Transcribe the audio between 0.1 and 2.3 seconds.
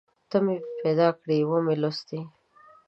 ته مې پیدا کړې ومې لوستې